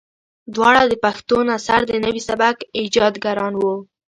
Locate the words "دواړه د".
0.55-0.93